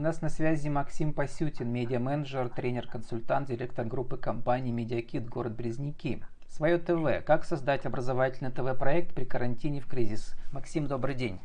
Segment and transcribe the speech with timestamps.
[0.00, 5.28] у нас на связи Максим Пасютин, медиа-менеджер, тренер-консультант, директор группы компании «Медиакит.
[5.28, 6.24] Город Березники».
[6.48, 7.22] Свое ТВ.
[7.26, 10.34] Как создать образовательный ТВ-проект при карантине в кризис?
[10.52, 11.38] Максим, добрый день.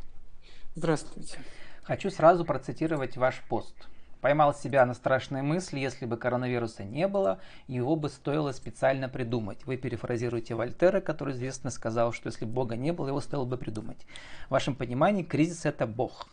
[0.73, 1.37] Здравствуйте.
[1.83, 3.75] Хочу сразу процитировать ваш пост.
[4.21, 9.65] Поймал себя на страшные мысли, если бы коронавируса не было, его бы стоило специально придумать.
[9.65, 14.07] Вы перефразируете Вольтера, который известно сказал, что если Бога не было, его стоило бы придумать.
[14.47, 16.29] В вашем понимании кризис это Бог.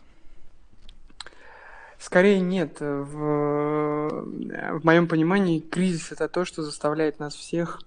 [2.03, 2.81] Скорее нет.
[2.81, 7.79] В, в моем понимании кризис это то, что заставляет нас всех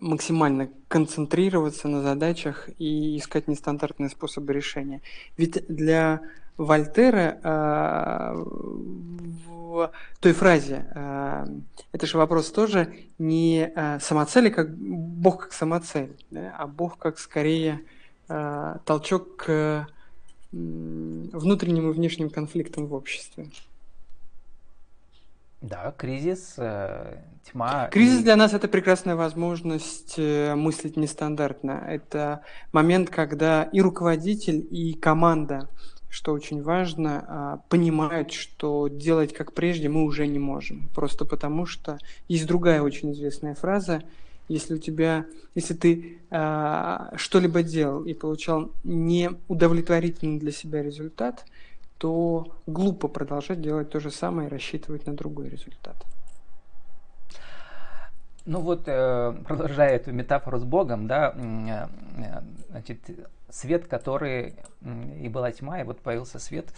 [0.00, 5.02] максимально концентрироваться на задачах и искать нестандартные способы решения.
[5.36, 6.20] Ведь для
[6.56, 11.46] Вольтера э, в той фразе, э,
[11.90, 17.18] это же вопрос тоже не э, самоцели, как Бог как самоцель, да, а Бог как
[17.18, 17.80] скорее
[18.28, 19.88] э, толчок к
[21.32, 23.46] внутренним и внешним конфликтам в обществе.
[25.62, 27.88] Да, кризис, э, тьма.
[27.88, 28.24] Кризис и...
[28.24, 31.82] для нас это прекрасная возможность э, мыслить нестандартно.
[31.88, 35.68] Это момент, когда и руководитель, и команда,
[36.10, 40.88] что очень важно, э, понимают, что делать как прежде мы уже не можем.
[40.94, 44.02] Просто потому что есть другая очень известная фраза
[44.48, 51.44] если у тебя, если ты э, что-либо делал и получал неудовлетворительный для себя результат,
[51.98, 55.96] то глупо продолжать делать то же самое и рассчитывать на другой результат.
[58.44, 61.88] Ну вот, э, продолжая эту метафору с Богом, да, э,
[62.70, 63.00] значит,
[63.50, 64.54] свет, который
[65.20, 66.72] и была тьма, и вот появился свет.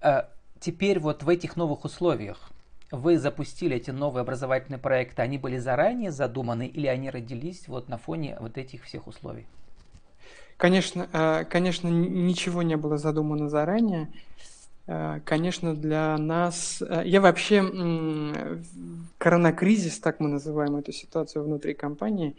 [0.00, 0.24] Э,
[0.58, 2.50] теперь вот в этих новых условиях,
[2.90, 7.98] вы запустили эти новые образовательные проекты, они были заранее задуманы или они родились вот на
[7.98, 9.46] фоне вот этих всех условий?
[10.56, 14.08] Конечно, э, конечно, ничего не было задумано заранее.
[14.86, 16.82] Э, конечно, для нас...
[16.82, 17.62] Э, я вообще...
[19.18, 22.36] Коронакризис, так мы называем эту ситуацию внутри компании,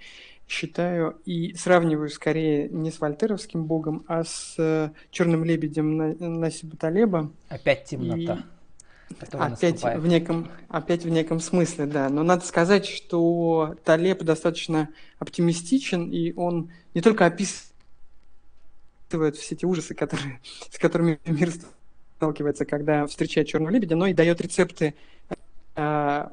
[0.47, 5.97] считаю и сравниваю скорее не с вольтеровским богом, а с черным лебедем
[6.39, 7.31] Насиба Талеба.
[7.49, 8.35] Опять темнота.
[8.35, 8.54] И
[9.31, 12.09] опять в неком, опять в неком смысле, да.
[12.09, 14.89] Но надо сказать, что Талеб достаточно
[15.19, 17.65] оптимистичен, и он не только описывает
[19.35, 20.39] все эти ужасы, которые,
[20.69, 21.51] с которыми мир
[22.17, 24.95] сталкивается, когда встречает черного лебедя, но и дает рецепты
[25.75, 26.27] э,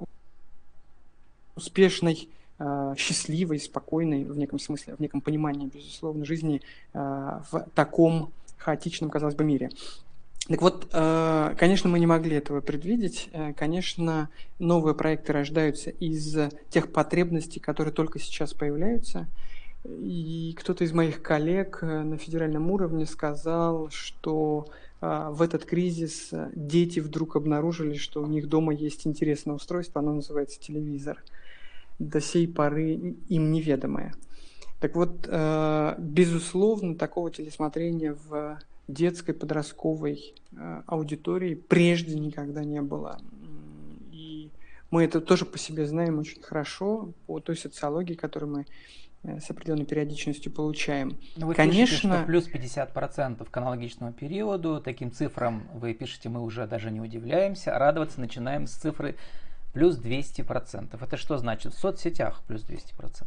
[1.55, 2.29] успешной,
[2.59, 6.63] э, счастливой, спокойной, в неком смысле, в неком понимании, безусловно, жизни
[6.95, 6.99] э,
[7.51, 9.71] в таком хаотичном, казалось бы, мире.
[10.49, 13.29] Так вот, э, конечно, мы не могли этого предвидеть.
[13.33, 16.37] Э, конечно, новые проекты рождаются из
[16.69, 19.29] тех потребностей, которые только сейчас появляются.
[19.85, 24.67] И кто-то из моих коллег э, на федеральном уровне сказал, что
[25.01, 30.61] в этот кризис дети вдруг обнаружили, что у них дома есть интересное устройство, оно называется
[30.61, 31.21] телевизор.
[31.99, 34.15] До сей поры им неведомое.
[34.81, 35.29] Так вот,
[35.99, 43.21] безусловно, такого телесмотрения в детской, подростковой э, аудитории прежде никогда не было.
[44.13, 44.51] И
[44.91, 48.67] мы это тоже по себе знаем очень хорошо, по той социологии, которую мы
[49.23, 51.19] э, с определенной периодичностью получаем.
[51.37, 54.81] Но вы Конечно, пишете, что плюс 50% к аналогичному периоду.
[54.81, 57.79] Таким цифрам вы пишете, мы уже даже не удивляемся.
[57.79, 59.17] Радоваться начинаем с цифры
[59.73, 61.03] плюс 200%.
[61.03, 61.73] Это что значит?
[61.75, 63.27] В соцсетях плюс 200%.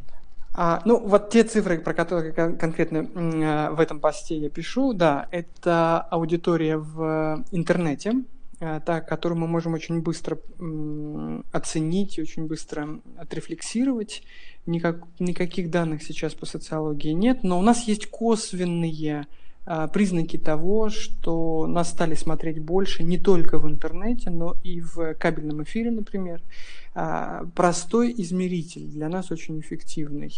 [0.58, 4.94] А, ну, вот те цифры, про которые кон- конкретно э, в этом посте я пишу,
[4.94, 8.24] да, это аудитория в интернете,
[8.60, 10.38] э, та, которую мы можем очень быстро
[11.52, 14.22] оценить, очень быстро отрефлексировать.
[14.64, 19.26] Никак, никаких данных сейчас по социологии нет, но у нас есть косвенные
[19.66, 25.12] э, признаки того, что нас стали смотреть больше не только в интернете, но и в
[25.16, 26.40] кабельном эфире, например.
[26.98, 30.32] А, простой измеритель, для нас очень эффективный.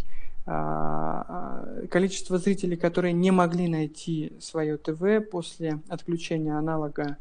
[0.45, 7.17] А, а, количество зрителей, которые не могли найти свое ТВ после отключения аналога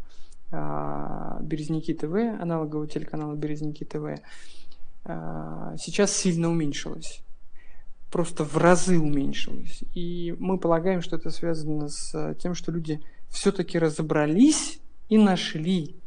[0.49, 4.21] Березники ТВ, аналогового телеканала Березники ТВ,
[5.03, 7.19] сейчас сильно уменьшилось.
[8.09, 9.83] Просто в разы уменьшилось.
[9.93, 14.79] И мы полагаем, что это связано с тем, что люди все-таки разобрались
[15.09, 15.97] и нашли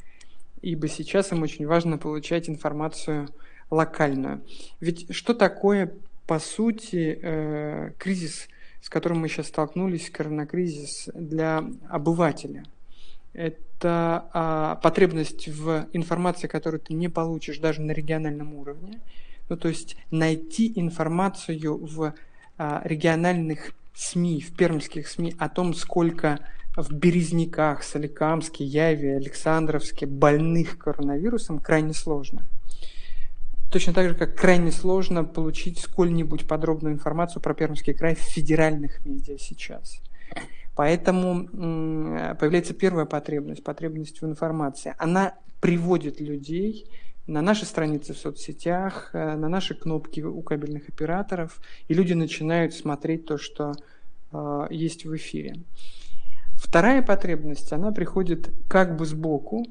[0.63, 3.29] ибо сейчас им очень важно получать информацию
[3.71, 4.43] локальную.
[4.81, 5.93] Ведь что такое,
[6.27, 8.49] по сути, э, кризис,
[8.83, 12.65] с которым мы сейчас столкнулись, коронакризис для обывателя?
[13.33, 19.01] Это а, потребность в информации, которую ты не получишь даже на региональном уровне.
[19.49, 22.15] Ну, то есть найти информацию в
[22.59, 26.41] а, региональных СМИ, в пермских СМИ о том, сколько
[26.83, 32.45] в Березняках, Соликамске, Яве, Александровске больных коронавирусом крайне сложно.
[33.71, 39.05] Точно так же, как крайне сложно получить сколь-нибудь подробную информацию про Пермский край в федеральных
[39.05, 40.01] медиа сейчас.
[40.75, 41.47] Поэтому
[42.37, 44.95] появляется первая потребность, потребность в информации.
[44.99, 46.87] Она приводит людей
[47.27, 52.75] на наши страницы в соцсетях, э, на наши кнопки у кабельных операторов, и люди начинают
[52.75, 53.73] смотреть то, что
[54.33, 55.61] э, есть в эфире.
[56.61, 59.67] Вторая потребность, она приходит как бы сбоку,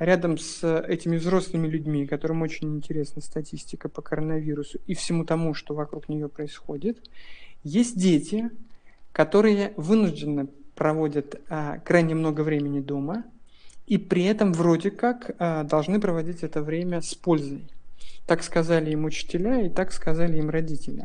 [0.00, 5.74] рядом с этими взрослыми людьми, которым очень интересна статистика по коронавирусу и всему тому, что
[5.74, 6.98] вокруг нее происходит.
[7.62, 8.50] Есть дети,
[9.12, 13.22] которые вынуждены проводят а, крайне много времени дома
[13.86, 17.62] и при этом вроде как а, должны проводить это время с пользой.
[18.26, 21.04] Так сказали им учителя и так сказали им родители.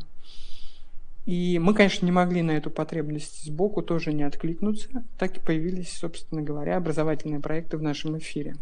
[1.28, 5.04] И мы, конечно, не могли на эту потребность сбоку тоже не откликнуться.
[5.20, 8.56] Так и появились, собственно говоря, образовательные проекты в нашем эфире.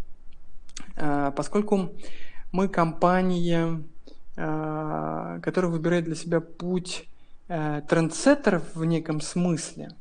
[0.98, 1.92] А, поскольку
[2.52, 3.84] мы компания,
[4.36, 7.06] а, которая выбирает для себя путь
[7.48, 9.92] а, трендсеттеров в неком смысле,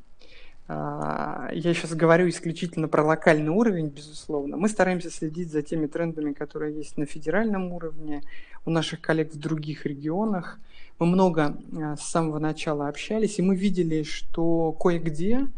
[0.66, 4.56] я сейчас говорю исключительно про локальный уровень, безусловно.
[4.56, 8.22] Мы стараемся следить за теми трендами, которые есть на федеральном уровне,
[8.64, 10.58] у наших коллег в других регионах–
[10.98, 15.48] мы много а, с самого начала общались, и мы видели, что кое-где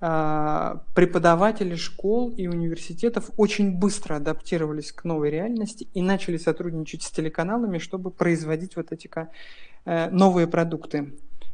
[0.00, 7.10] а, преподаватели школ и университетов очень быстро адаптировались к новой реальности и начали сотрудничать с
[7.10, 9.10] телеканалами, чтобы производить вот эти
[9.84, 11.12] э, новые продукты.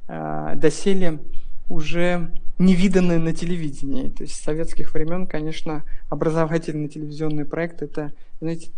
[0.08, 1.20] А, доселе
[1.68, 4.08] уже невиданные на телевидении.
[4.10, 8.70] То есть с советских времен, конечно, образовательный телевизионный проект это, знаете,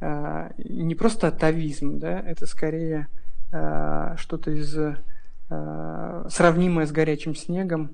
[0.00, 3.08] не просто атовизм, да, это скорее
[3.50, 4.76] что-то из
[5.50, 7.90] э, сравнимое с горячим снегом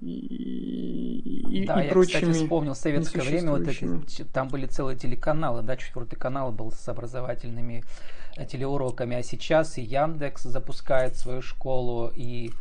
[0.00, 2.20] и, да, и я, прочими.
[2.20, 6.88] кстати, вспомнил советское время, вот эти, там были целые телеканалы, да, четвертый канал был с
[6.88, 7.84] образовательными
[8.36, 12.52] э, телеуроками, а сейчас и Яндекс запускает свою школу, и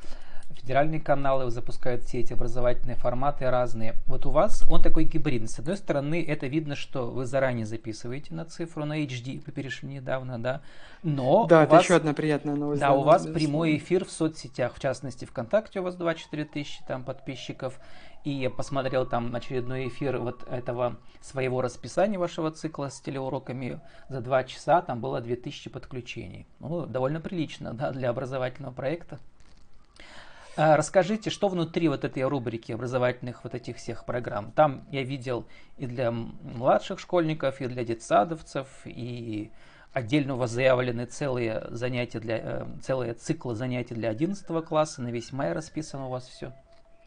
[0.56, 3.96] федеральные каналы запускают все эти образовательные форматы разные.
[4.08, 5.48] Вот у вас он такой гибридный.
[5.48, 9.90] С одной стороны, это видно, что вы заранее записываете на цифру, на HD, вы перешли
[9.90, 10.62] недавно, да,
[11.04, 11.46] но...
[11.46, 12.82] Да, это вас, еще одна приятная новость.
[12.82, 17.04] Да, у вас прямой эфир в соцсетях, в частности, ВКонтакте у вас 24 тысячи там
[17.04, 17.80] подписчиков,
[18.24, 23.80] и я посмотрел там очередной эфир вот этого своего расписания вашего цикла с телеуроками
[24.10, 26.48] за два часа, там было 2000 подключений.
[26.60, 29.20] Ну, довольно прилично, да, для образовательного проекта.
[30.58, 34.52] А, расскажите, что внутри вот этой рубрики образовательных вот этих всех программ?
[34.54, 35.46] Там я видел
[35.78, 39.52] и для младших школьников, и для детсадовцев, и
[39.92, 45.10] отдельно у вас заявлены целые занятия для, э, целые циклы занятий для 11 класса, на
[45.10, 46.54] весь май расписано у вас все.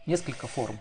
[0.06, 0.78] Несколько форм.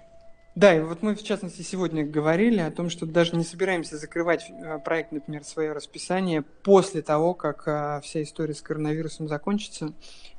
[0.56, 4.50] Да, и вот мы, в частности, сегодня говорили о том, что даже не собираемся закрывать
[4.50, 9.94] э, проект, например, свое расписание после того, как э, вся история с коронавирусом закончится.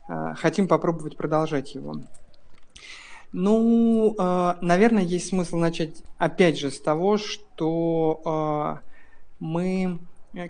[0.08, 1.96] Э, хотим попробовать продолжать его.
[3.32, 8.88] Ну, э, наверное, есть смысл начать опять же с того, что э,
[9.38, 9.98] мы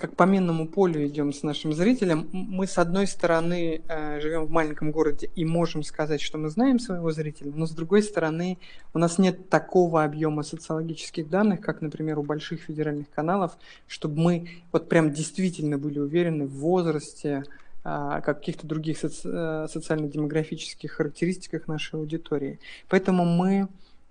[0.01, 2.29] как по минному полю идем с нашим зрителем.
[2.33, 3.81] Мы, с одной стороны,
[4.21, 8.03] живем в маленьком городе и можем сказать, что мы знаем своего зрителя, но с другой
[8.03, 8.59] стороны,
[8.93, 13.57] у нас нет такого объема социологических данных, как, например, у больших федеральных каналов,
[13.87, 17.45] чтобы мы вот прям действительно были уверены в возрасте,
[17.83, 19.29] каких-то других соци-
[19.65, 22.59] э, социально-демографических характеристиках нашей аудитории.
[22.89, 23.69] Поэтому мы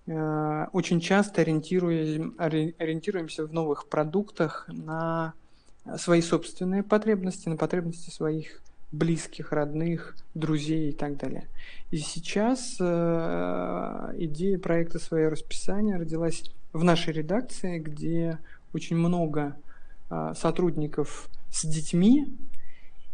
[0.08, 5.34] э, очень часто ориентируем, ориентируемся в новых продуктах на
[5.98, 11.48] свои собственные потребности, на потребности своих близких, родных, друзей и так далее.
[11.92, 16.44] И сейчас э, идея проекта «Свое расписание» родилась
[16.74, 18.40] в нашей редакции, где
[18.74, 19.56] очень много
[20.36, 22.28] сотрудников с детьми,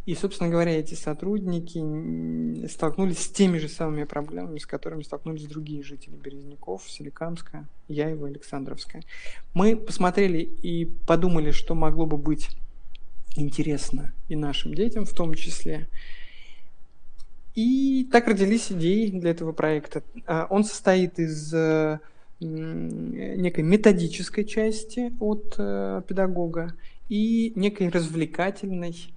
[0.05, 5.81] и, собственно говоря, эти сотрудники столкнулись с теми же самыми проблемами, с которыми столкнулись другие
[5.81, 9.03] жители Березняков, Соликамска, Яева, Александровская.
[9.53, 12.49] Мы посмотрели и подумали, что могло бы быть
[13.37, 15.87] интересно и нашим детям в том числе.
[17.55, 20.03] И так родились идеи для этого проекта.
[20.25, 21.53] А, он состоит из
[22.43, 26.73] некой методической части от э, педагога
[27.07, 29.13] и некой развлекательной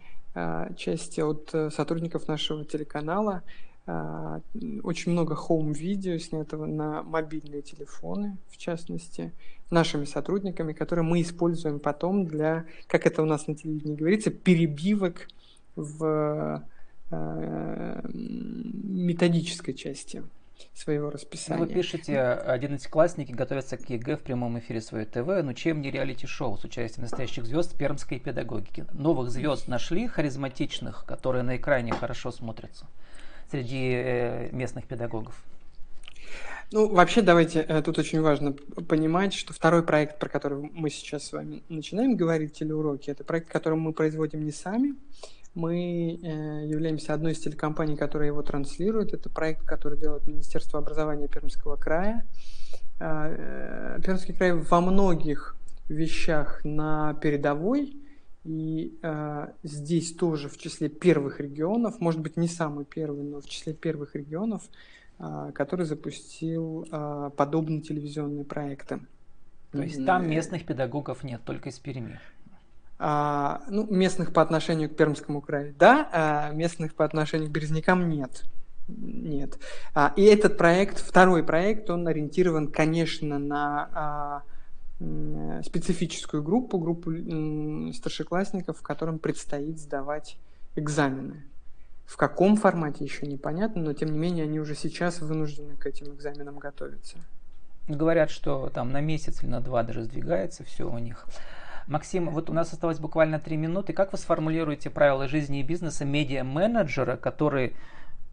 [0.77, 3.43] части от э, сотрудников нашего телеканала.
[3.87, 4.41] А,
[4.83, 9.33] очень много хоум-видео снятого на мобильные телефоны, в частности,
[9.71, 15.29] нашими сотрудниками, которые мы используем потом для, как это у нас на телевидении говорится, перебивок
[15.77, 16.63] в
[17.11, 20.23] э, методической части.
[20.75, 21.63] Своего расписания.
[21.63, 25.91] Ну, вы пишете, одиннадцатиклассники готовятся к ЕГЭ в прямом эфире своей ТВ, ну чем не
[25.91, 28.85] реалити-шоу с участием настоящих звезд пермской педагогики.
[28.93, 32.87] Новых звезд нашли, харизматичных, которые на экране хорошо смотрятся
[33.51, 35.43] среди э, местных педагогов.
[36.73, 41.27] Ну, вообще, давайте, э, тут очень важно понимать, что второй проект, про который мы сейчас
[41.27, 44.97] с вами начинаем говорить, телеуроки, это проект, который мы производим не сами,
[45.57, 49.15] мы э, являемся одной из телекомпаний, которая его транслирует.
[49.15, 52.27] Это проект, который делает Министерство образования Пермского края.
[53.01, 55.57] Э, Пермский край во многих
[55.89, 57.97] вещах на передовой,
[58.45, 63.47] и э, здесь тоже в числе первых регионов, может быть не самый первый, но в
[63.47, 64.63] числе первых регионов,
[65.19, 69.01] э, который запустил э, подобные телевизионные проекты.
[69.73, 72.21] То есть там местных педагогов нет, только из Перми
[72.99, 78.09] а, ну, местных по отношению к Пермскому краю, да, а местных по отношению к Березнякам
[78.09, 78.45] нет.
[78.89, 79.59] Нет.
[79.95, 84.43] А, и этот проект, второй проект, он ориентирован, конечно, на а,
[85.63, 87.13] специфическую группу, группу
[87.93, 90.39] старшеклассников, которым предстоит сдавать
[90.75, 91.45] экзамены.
[92.07, 96.15] В каком формате еще непонятно, но тем не менее они уже сейчас вынуждены к этим
[96.15, 97.19] экзаменам готовиться.
[97.89, 101.27] Говорят, что там на месяц или на два даже сдвигается все у них.
[101.87, 103.93] Максим, вот у нас осталось буквально три минуты.
[103.93, 107.77] Как вы сформулируете правила жизни и бизнеса медиа-менеджера, который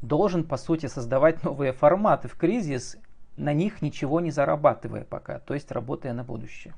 [0.02, 2.98] должен, по сути, создавать новые форматы в кризис,
[3.38, 6.74] на них ничего не зарабатывая пока, то есть работая на будущее?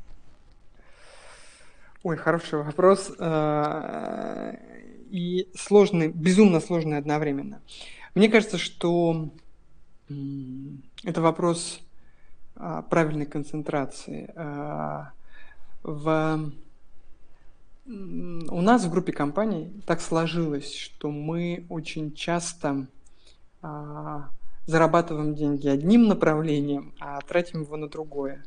[2.03, 3.11] Ой, хороший вопрос.
[3.17, 4.55] Э,
[5.09, 7.61] и сложный, безумно сложный одновременно.
[8.13, 9.29] Мне кажется, что
[11.03, 11.81] это вопрос
[12.55, 14.31] а, правильной концентрации.
[14.35, 15.05] Э,
[15.81, 16.51] в
[17.87, 22.87] у нас в группе компаний так сложилось, что мы очень часто
[23.61, 24.29] а,
[24.65, 28.43] зарабатываем деньги одним направлением, а тратим его на другое.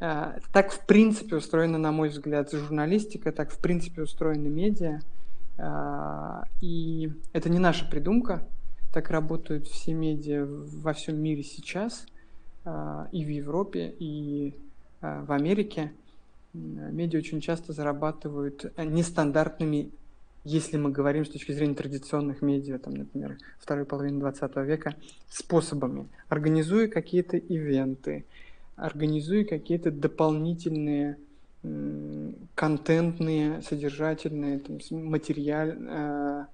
[0.00, 5.00] А, так в принципе устроена, на мой взгляд, журналистика, так в принципе устроены медиа.
[5.58, 8.46] А, и это не наша придумка,
[8.94, 12.06] так работают все медиа во всем мире сейчас,
[12.64, 14.54] а, и в Европе, и
[15.02, 15.92] а, в Америке
[16.52, 19.90] медиа очень часто зарабатывают э, нестандартными,
[20.44, 24.94] если мы говорим с точки зрения традиционных медиа, там, например, второй половины 20 века,
[25.28, 26.08] способами.
[26.28, 28.24] Организуя какие-то ивенты,
[28.76, 31.16] организуя какие-то дополнительные
[32.54, 36.44] контентные, содержательные, там, материаль, э,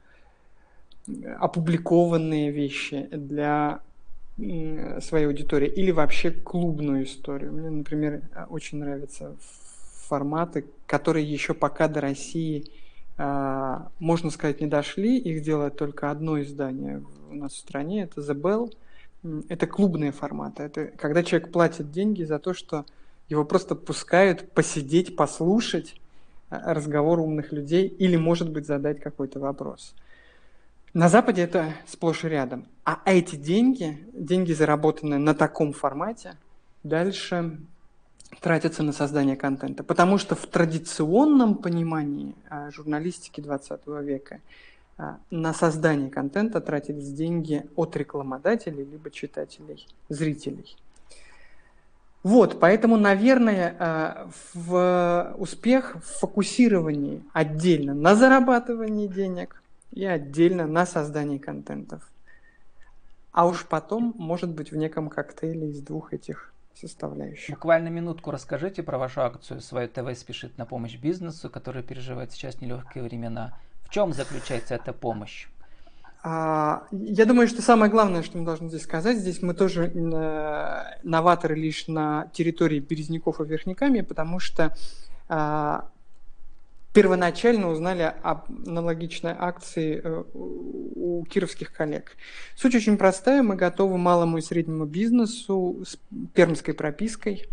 [1.39, 3.81] опубликованные вещи для
[5.01, 7.53] своей аудитории или вообще клубную историю.
[7.53, 9.35] Мне, например, очень нравится
[10.09, 12.71] форматы, которые еще пока до России,
[13.19, 15.19] а, можно сказать, не дошли.
[15.19, 18.73] Их делает только одно издание у нас в стране, это The Bell.
[19.49, 20.63] Это клубные форматы.
[20.63, 22.85] Это когда человек платит деньги за то, что
[23.29, 26.01] его просто пускают посидеть, послушать
[26.49, 29.95] а, разговор умных людей или, может быть, задать какой-то вопрос.
[30.95, 32.67] На Западе это сплошь и рядом.
[32.85, 36.37] А эти деньги, деньги, заработанные на таком формате,
[36.85, 37.59] дальше
[38.41, 39.85] тратятся на создание контента.
[39.85, 44.41] Потому что в традиционном понимании а, журналистики 20 века
[44.99, 50.77] а, на создание контента тратились деньги от рекламодателей либо читателей, зрителей.
[52.23, 60.87] Вот, поэтому, наверное, а, в успех в фокусировании отдельно на зарабатывании денег и отдельно на
[60.87, 62.09] создании контентов.
[63.31, 67.55] А уж потом, может быть, в неком коктейле из двух этих составляющих.
[67.55, 72.61] Буквально минутку расскажите про вашу акцию «Свое ТВ спешит на помощь бизнесу», который переживает сейчас
[72.61, 73.59] нелегкие времена.
[73.83, 75.49] В чем заключается эта помощь?
[76.23, 80.99] А, я думаю, что самое главное, что мы должны здесь сказать, здесь мы тоже э,
[81.05, 84.75] новаторы лишь на территории Березняков и Верхняками, потому что
[85.29, 85.89] а,
[86.97, 92.17] первоначально узнали об аналогичной акции э, у кировских коллег.
[92.55, 93.43] Суть очень простая.
[93.43, 95.99] Мы готовы малому и среднему бизнесу с
[96.33, 97.45] пермской пропиской,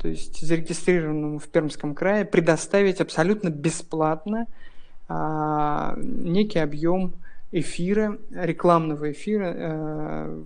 [0.00, 4.46] то есть зарегистрированному в Пермском крае, предоставить абсолютно бесплатно
[5.08, 7.14] а, некий объем
[7.50, 10.42] эфира, рекламного эфира э,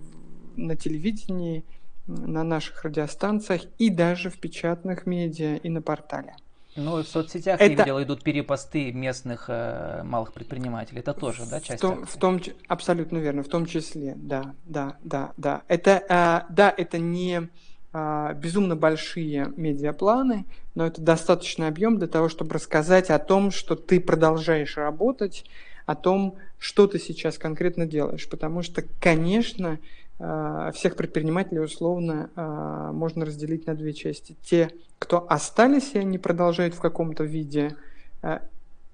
[0.55, 1.63] на телевидении,
[2.07, 6.33] на наших радиостанциях и даже в печатных медиа и на портале.
[6.75, 7.71] Ну, в соцсетях, это...
[7.71, 10.99] я видел, идут перепосты местных э, малых предпринимателей.
[10.99, 14.97] Это тоже, да, часть в том, в том, Абсолютно верно, в том числе, да, да,
[15.03, 15.63] да, да.
[15.67, 17.49] Это, э, да, это не
[17.91, 20.45] э, безумно большие медиапланы,
[20.75, 25.45] но это достаточный объем для того, чтобы рассказать о том, что ты продолжаешь работать,
[25.87, 28.29] о том, что ты сейчас конкретно делаешь.
[28.29, 34.37] Потому что, конечно, э, всех предпринимателей условно э, можно разделить на две части.
[34.41, 37.77] Те, кто остались и они продолжают в каком-то виде,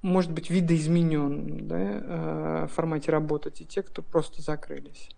[0.03, 5.09] может быть, видоизменен да, формате работать, и те, кто просто закрылись.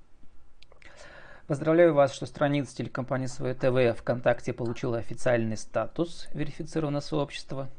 [1.48, 7.70] Поздравляю вас, что страница телекомпании СВ ТВ ВКонтакте получила официальный статус верифицированного сообщества.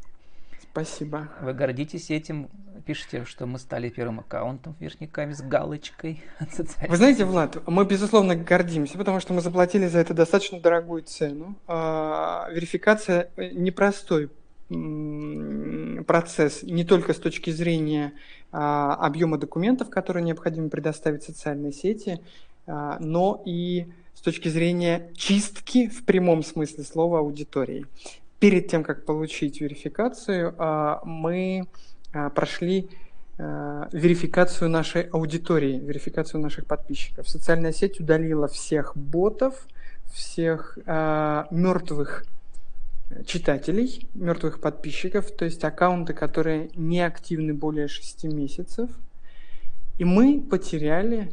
[0.78, 1.28] Спасибо.
[1.40, 2.49] Вы гордитесь этим,
[2.87, 6.23] пишите, что мы стали первым аккаунтом в Верхниками с галочкой.
[6.88, 11.56] Вы знаете, Влад, мы безусловно гордимся, потому что мы заплатили за это достаточно дорогую цену.
[11.66, 14.30] А, верификация непростой
[16.06, 18.12] процесс не только с точки зрения
[18.52, 22.20] а, объема документов, которые необходимо предоставить социальной сети,
[22.68, 27.87] а, но и с точки зрения чистки в прямом смысле слова аудитории.
[28.40, 31.66] Перед тем, как получить верификацию, а, мы
[32.12, 32.88] а, прошли
[33.92, 37.28] верификацию нашей аудитории, верификацию наших подписчиков.
[37.28, 39.68] Социальная сеть удалила всех ботов,
[40.12, 42.25] всех мертвых
[43.26, 48.90] читателей, мертвых подписчиков, то есть аккаунты, которые не активны более 6 месяцев.
[49.99, 51.33] И мы потеряли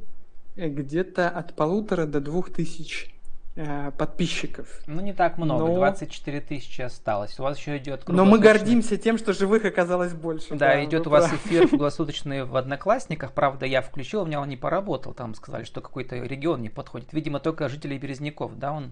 [0.55, 3.14] где-то от полутора до двух тысяч
[3.55, 4.67] э, подписчиков.
[4.87, 5.75] Ну, не так много, Но...
[5.75, 7.39] 24 тысячи осталось.
[7.39, 10.49] У вас еще идет Но мы гордимся тем, что живых оказалось больше.
[10.51, 11.41] Да, да идет у вас правы.
[11.43, 13.33] эфир круглосуточный в Одноклассниках.
[13.33, 15.13] Правда, я включил, у меня он не поработал.
[15.13, 17.13] Там сказали, что какой-то регион не подходит.
[17.13, 18.89] Видимо, только жители Березняков, да, он э,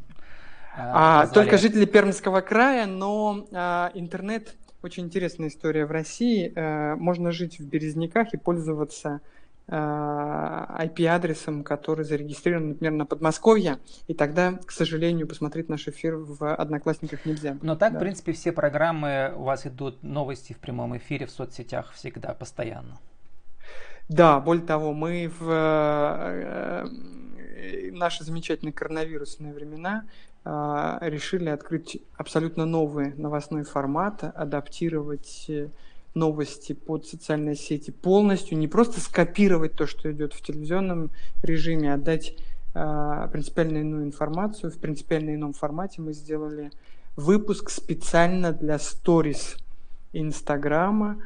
[0.78, 6.52] а, Только жители Пермского края, но а, интернет очень интересная история в России.
[6.56, 9.22] А, можно жить в Березняках и пользоваться
[9.68, 16.54] IP-адресом, а, который зарегистрирован, например, на Подмосковье, и тогда, к сожалению, посмотреть наш эфир в
[16.54, 17.58] Одноклассниках нельзя.
[17.62, 18.00] Но так, да.
[18.00, 23.00] в принципе, все программы у вас идут, новости в прямом эфире в соцсетях всегда, постоянно.
[24.10, 30.04] Да, более того, мы в э, э, наши замечательные коронавирусные времена
[30.44, 35.50] э, решили открыть абсолютно новый новостной формат, адаптировать
[36.16, 41.12] новости под социальные сети полностью, не просто скопировать то, что идет в телевизионном
[41.42, 42.36] режиме, а дать
[42.76, 44.72] э, принципиально иную информацию.
[44.72, 46.72] В принципиально ином формате мы сделали
[47.16, 49.58] выпуск специально для сторис
[50.14, 51.18] Инстаграма,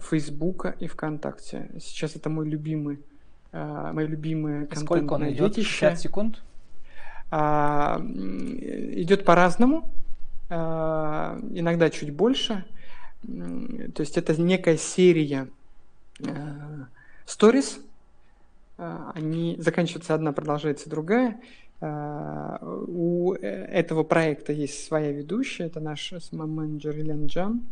[0.00, 1.70] Фейсбука и ВКонтакте.
[1.80, 3.00] Сейчас это мой любимый,
[3.52, 5.56] э, мои любимые Сколько он идет?
[5.56, 6.42] 60 секунд?
[7.30, 9.90] А, идет по-разному.
[10.50, 12.64] А, иногда чуть больше.
[13.94, 15.48] То есть это некая серия
[17.26, 17.80] stories.
[18.78, 21.40] Э, они заканчиваются одна, продолжается другая.
[21.80, 27.62] Э, у этого проекта есть своя ведущая, это наш SMM-менеджер Елена Джан.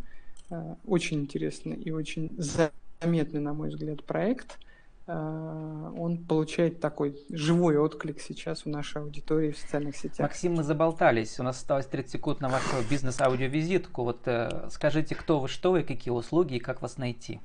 [0.50, 4.71] Э, очень интересный и очень заметный, на мой взгляд, проект– Э,
[5.06, 10.20] он получает такой живой отклик сейчас у нашей аудитории в социальных сетях.
[10.20, 11.40] Максим, мы заболтались.
[11.40, 14.04] У нас осталось 30 секунд на вашу бизнес-аудиовизитку.
[14.04, 17.40] Вот э, скажите, кто вы, что вы, какие услуги и как вас найти?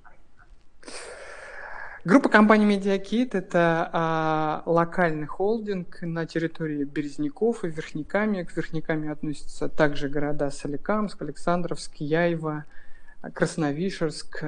[2.05, 8.43] Группа компании MediaKit– это а, локальный холдинг на территории Березняков и Верхняками.
[8.43, 12.63] К Верхняками относятся также города Соликамск, Александровск, Яйва,
[13.33, 14.45] Красновишерск,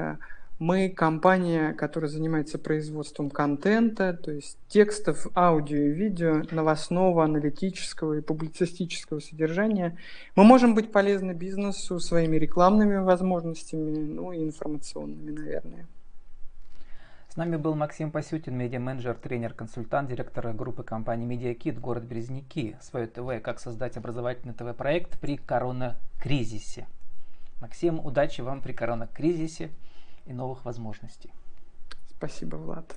[0.60, 8.22] мы компания, которая занимается производством контента, то есть текстов, аудио и видео, новостного, аналитического и
[8.22, 9.98] публицистического содержания.
[10.36, 15.88] Мы можем быть полезны бизнесу своими рекламными возможностями, ну и информационными, наверное.
[17.30, 23.08] С нами был Максим Пасютин, медиа-менеджер, тренер, консультант, директор группы компании MediaKit, город Березники, свое
[23.08, 26.88] ТВ, как создать образовательный ТВ-проект при коронакризисе.
[27.62, 29.69] Максим, удачи вам при коронакризисе
[30.29, 31.33] и новых возможностей.
[32.15, 32.95] Спасибо, Влад.